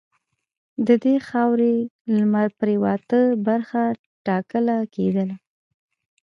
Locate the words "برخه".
3.47-3.83